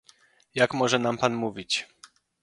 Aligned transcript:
Jak 0.55 0.73
może 0.73 0.99
nam 0.99 1.17
pan 1.17 1.33
mówić 1.33 1.87